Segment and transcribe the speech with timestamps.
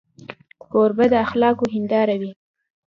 [0.71, 2.31] کوربه د اخلاقو هنداره وي.